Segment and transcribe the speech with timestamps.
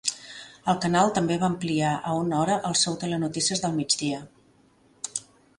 [0.71, 4.27] El canal també va ampliar a una hora el seu telenotícies del migdia.